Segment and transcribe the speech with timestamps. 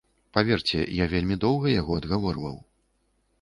[0.37, 2.57] Паверце, я вельмі доўга яго адгаворваў.